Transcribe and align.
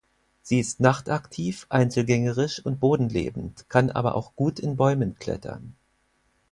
Sie 0.41 0.59
ist 0.59 0.79
nachtaktiv, 0.79 1.67
einzelgängerisch 1.69 2.65
und 2.65 2.79
bodenlebend, 2.79 3.69
kann 3.69 3.91
aber 3.91 4.15
auch 4.15 4.35
gut 4.35 4.57
in 4.59 4.75
Bäumen 4.75 5.15
klettern. 5.19 5.75